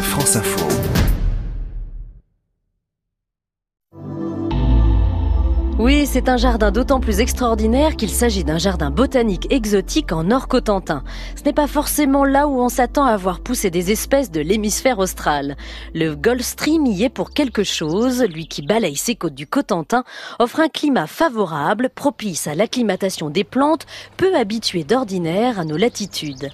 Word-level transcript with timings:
France 0.00 0.36
Info. 0.36 0.66
Oui, 5.78 6.06
c'est 6.06 6.28
un 6.28 6.36
jardin 6.36 6.72
d'autant 6.72 7.00
plus 7.00 7.20
extraordinaire 7.20 7.96
qu'il 7.96 8.10
s'agit 8.10 8.44
d'un 8.44 8.58
jardin 8.58 8.90
botanique 8.90 9.46
exotique 9.50 10.10
en 10.10 10.24
Nord-Cotentin. 10.24 11.04
Ce 11.36 11.44
n'est 11.44 11.52
pas 11.52 11.66
forcément 11.66 12.24
là 12.24 12.48
où 12.48 12.60
on 12.60 12.68
s'attend 12.68 13.04
à 13.04 13.16
voir 13.16 13.40
pousser 13.40 13.70
des 13.70 13.92
espèces 13.92 14.30
de 14.30 14.40
l'hémisphère 14.40 14.98
austral. 14.98 15.56
Le 15.94 16.16
Gulf 16.16 16.44
Stream 16.44 16.86
y 16.86 17.04
est 17.04 17.10
pour 17.10 17.30
quelque 17.30 17.62
chose. 17.62 18.22
Lui 18.22 18.48
qui 18.48 18.62
balaye 18.62 18.96
ses 18.96 19.14
côtes 19.14 19.34
du 19.34 19.46
Cotentin 19.46 20.02
offre 20.38 20.60
un 20.60 20.68
climat 20.68 21.06
favorable, 21.06 21.90
propice 21.94 22.46
à 22.46 22.54
l'acclimatation 22.54 23.30
des 23.30 23.44
plantes, 23.44 23.86
peu 24.16 24.34
habituées 24.34 24.84
d'ordinaire 24.84 25.60
à 25.60 25.64
nos 25.64 25.76
latitudes. 25.76 26.50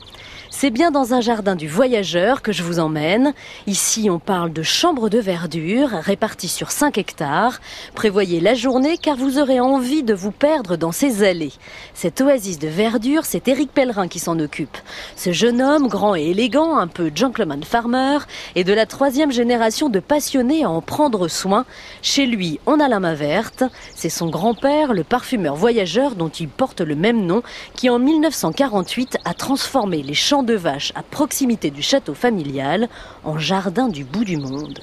C'est 0.57 0.71
bien 0.71 0.93
dans 0.93 1.15
un 1.15 1.21
jardin 1.21 1.57
du 1.57 1.67
voyageur 1.67 2.41
que 2.41 2.53
je 2.53 2.63
vous 2.63 2.79
emmène. 2.79 3.35
Ici, 3.67 4.09
on 4.09 4.21
parle 4.21 4.53
de 4.53 4.63
chambres 4.63 5.09
de 5.09 5.19
verdure 5.19 5.89
réparties 5.89 6.49
sur 6.49 6.71
5 6.71 6.97
hectares. 6.97 7.61
Prévoyez 7.97 8.41
la 8.41 8.55
journée 8.55 8.97
car 8.97 9.17
vous 9.17 9.41
aurez 9.41 9.59
envie 9.59 10.05
de 10.05 10.15
vous 10.15 10.31
perdre 10.31 10.77
dans 10.77 10.93
ces 10.93 11.25
allées. 11.25 11.53
Cette 11.93 12.21
oasis 12.21 12.61
de 12.61 12.69
verdure, 12.69 13.25
c'est 13.25 13.49
Éric 13.49 13.73
Pellerin 13.73 14.07
qui 14.07 14.21
s'en 14.21 14.39
occupe. 14.39 14.79
Ce 15.17 15.33
jeune 15.33 15.61
homme, 15.61 15.89
grand 15.89 16.15
et 16.15 16.31
élégant, 16.31 16.77
un 16.77 16.87
peu 16.87 17.11
gentleman 17.13 17.65
farmer, 17.65 18.19
est 18.55 18.65
de 18.65 18.73
la 18.73 18.87
troisième 18.87 19.33
génération 19.33 19.89
de 19.89 19.99
passionnés 19.99 20.63
à 20.63 20.71
en 20.71 20.81
prendre 20.81 21.27
soin. 21.27 21.67
Chez 22.01 22.27
lui, 22.27 22.61
on 22.67 22.79
a 22.79 22.87
la 22.87 23.01
main 23.01 23.15
verte. 23.15 23.65
C'est 23.97 24.09
son 24.09 24.31
grand-père, 24.31 24.95
le 24.95 25.03
parfumeur 25.03 25.57
voyageur 25.57 26.15
dont 26.15 26.29
il 26.29 26.49
porte 26.49 26.81
le 26.81 26.95
même 26.95 27.27
nom, 27.27 27.43
qui 27.75 27.91
en 27.91 27.99
1948 27.99 29.19
a 29.25 29.35
transformé 29.35 30.01
les 30.01 30.15
champs 30.15 30.44
de 30.45 30.55
vaches 30.55 30.93
à 30.95 31.03
proximité 31.03 31.71
du 31.71 31.83
château 31.83 32.15
familial 32.15 32.89
en 33.25 33.39
jardin 33.39 33.89
du 33.89 34.05
bout 34.05 34.25
du 34.25 34.37
monde. 34.37 34.81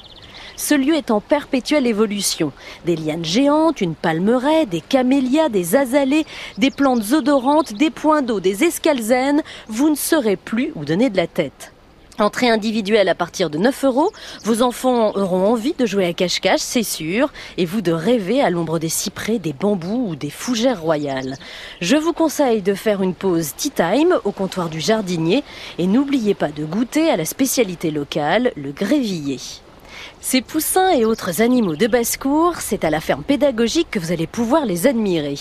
Ce 0.58 0.76
lieu 0.76 0.94
est 0.96 1.10
en 1.10 1.22
perpétuelle 1.22 1.88
évolution. 1.88 2.52
Des 2.86 2.96
lianes 2.96 3.26
géantes, 3.26 3.82
une 3.82 3.96
palmeraie, 3.96 4.66
des 4.66 4.82
camélias, 4.82 5.50
des 5.50 5.76
azalées, 5.76 6.26
des 6.58 6.70
plantes 6.70 7.14
odorantes, 7.14 7.74
des 7.74 7.90
points 7.90 8.22
d'eau, 8.22 8.40
des 8.40 8.64
escalzènes, 8.64 9.42
vous 9.68 9.90
ne 9.90 9.96
saurez 9.96 10.36
plus 10.36 10.72
où 10.76 10.86
donner 10.86 11.10
de 11.10 11.18
la 11.18 11.28
tête. 11.28 11.74
Entrée 12.22 12.50
individuelle 12.50 13.10
à 13.10 13.16
partir 13.16 13.50
de 13.50 13.58
9 13.58 13.84
euros, 13.86 14.12
vos 14.44 14.62
enfants 14.62 15.12
auront 15.16 15.48
envie 15.48 15.74
de 15.74 15.88
jouer 15.88 16.06
à 16.06 16.14
cache-cache, 16.14 16.60
c'est 16.60 16.84
sûr, 16.84 17.34
et 17.58 17.66
vous 17.66 17.82
de 17.82 17.92
rêver 17.92 18.44
à 18.44 18.52
l'ombre 18.52 18.78
des 18.78 18.90
cyprès, 18.90 19.40
des 19.40 19.54
bambous 19.54 20.10
ou 20.10 20.16
des 20.16 20.30
fougères 20.30 20.80
royales. 20.80 21.36
Je 21.82 21.96
vous 21.96 22.14
conseille 22.14 22.62
de 22.62 22.76
faire 22.76 23.02
une 23.02 23.16
pause 23.16 23.56
tea 23.58 23.72
time 23.72 24.20
au 24.24 24.32
comptoir 24.32 24.70
du 24.70 24.80
jardinier 24.80 25.44
et 25.80 25.88
n'oubliez 25.88 26.36
pas 26.36 26.50
de 26.50 26.64
goûter 26.64 27.10
à 27.10 27.18
la 27.18 27.26
spécialité 27.26 27.90
locale, 27.90 28.52
le 28.56 28.72
grévillé. 28.72 29.40
Ces 30.20 30.42
poussins 30.42 30.92
et 30.92 31.04
autres 31.04 31.42
animaux 31.42 31.76
de 31.76 31.88
basse-cour, 31.88 32.56
c'est 32.60 32.84
à 32.84 32.90
la 32.90 33.02
ferme 33.02 33.24
pédagogique 33.24 33.90
que 33.90 34.00
vous 34.00 34.12
allez 34.12 34.28
pouvoir 34.28 34.66
les 34.66 34.88
admirer. 34.88 35.36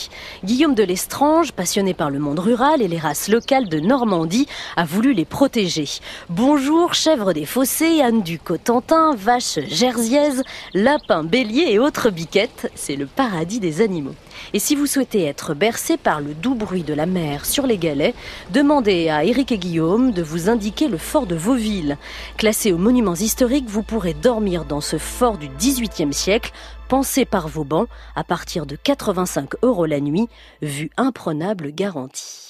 Guillaume 0.44 0.74
de 0.74 0.82
Lestrange, 0.82 1.52
passionné 1.52 1.94
par 1.94 2.10
le 2.10 2.18
monde 2.18 2.38
rural 2.38 2.80
et 2.82 2.88
les 2.88 2.98
races 2.98 3.28
locales 3.28 3.68
de 3.68 3.78
Normandie, 3.78 4.48
a 4.76 4.84
voulu 4.84 5.12
les 5.12 5.24
protéger. 5.24 5.86
Bonjour, 6.28 6.94
chèvres 6.94 7.32
des 7.32 7.46
fossés, 7.46 8.00
ânes 8.02 8.22
du 8.22 8.38
Cotentin, 8.38 9.14
vaches 9.14 9.60
jersiaises, 9.68 10.42
lapins, 10.74 11.24
béliers 11.24 11.72
et 11.72 11.78
autres 11.78 12.10
biquettes, 12.10 12.70
c'est 12.74 12.96
le 12.96 13.06
paradis 13.06 13.60
des 13.60 13.80
animaux. 13.80 14.14
Et 14.54 14.58
si 14.58 14.74
vous 14.74 14.86
souhaitez 14.86 15.24
être 15.24 15.54
bercé 15.54 15.96
par 15.96 16.20
le 16.20 16.34
doux 16.34 16.54
bruit 16.54 16.82
de 16.82 16.94
la 16.94 17.06
mer 17.06 17.46
sur 17.46 17.66
les 17.66 17.78
galets, 17.78 18.14
demandez 18.50 19.08
à 19.08 19.24
Éric 19.24 19.52
et 19.52 19.58
Guillaume 19.58 20.12
de 20.12 20.22
vous 20.22 20.48
indiquer 20.48 20.88
le 20.88 20.98
fort 20.98 21.26
de 21.26 21.34
Vauville. 21.34 21.98
Classé 22.36 22.72
aux 22.72 22.78
monuments 22.78 23.14
historiques, 23.14 23.68
vous 23.68 23.82
pourrez 23.82 24.14
dormir 24.14 24.64
dans 24.64 24.80
ce 24.80 24.98
fort 24.98 25.38
du 25.38 25.48
XVIIIe 25.48 26.12
siècle, 26.12 26.52
pensé 26.88 27.24
par 27.24 27.48
Vauban, 27.48 27.86
à 28.16 28.24
partir 28.24 28.66
de 28.66 28.76
85 28.76 29.50
euros 29.62 29.86
la 29.86 30.00
nuit, 30.00 30.28
vue 30.62 30.90
imprenable 30.96 31.72
garantie. 31.72 32.40